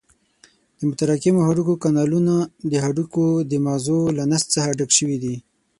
[0.77, 2.35] د متراکمو هډوکو کانالونه
[2.71, 5.35] د هډوکو د مغزو له نسج څخه ډک شوي دي.